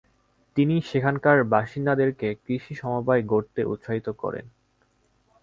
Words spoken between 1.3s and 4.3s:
বাসিন্দাদেরকে কৃষি সমবায় গড়তে উৎসাহিত